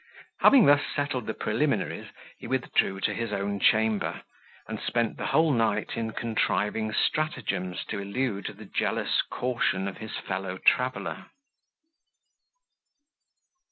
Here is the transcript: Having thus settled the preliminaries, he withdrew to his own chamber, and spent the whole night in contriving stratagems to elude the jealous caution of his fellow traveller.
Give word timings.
Having 0.39 0.65
thus 0.65 0.81
settled 0.95 1.27
the 1.27 1.35
preliminaries, 1.35 2.07
he 2.39 2.47
withdrew 2.47 3.01
to 3.01 3.13
his 3.13 3.31
own 3.31 3.59
chamber, 3.59 4.23
and 4.67 4.81
spent 4.81 5.15
the 5.15 5.27
whole 5.27 5.51
night 5.53 5.95
in 5.95 6.09
contriving 6.11 6.91
stratagems 6.91 7.85
to 7.85 7.99
elude 7.99 8.45
the 8.57 8.65
jealous 8.65 9.21
caution 9.29 9.87
of 9.87 9.97
his 9.97 10.17
fellow 10.17 10.57
traveller. 10.57 11.27